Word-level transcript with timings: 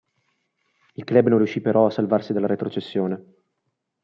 Il 0.93 1.03
club 1.03 1.27
non 1.27 1.37
riuscì 1.37 1.61
però 1.61 1.85
a 1.85 1.91
salvarsi 1.91 2.33
dalla 2.33 2.47
retrocessione. 2.47 3.33